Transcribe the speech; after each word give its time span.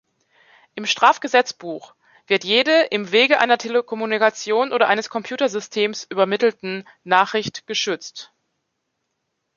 Im 0.73 0.87
Strafgesetzbuch 0.87 1.93
wird 2.25 2.43
jede 2.43 2.85
„im 2.85 3.11
Wege 3.11 3.37
einer 3.39 3.59
Telekommunikation 3.59 4.73
oder 4.73 4.87
eines 4.87 5.11
Computersystems 5.11 6.05
übermittelten“ 6.09 6.87
Nachricht 7.03 7.67
geschützt. 7.67 8.33